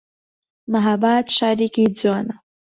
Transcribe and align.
مەهاباد 0.71 1.25
شارێکی 1.37 1.85
جوانە 1.99 2.35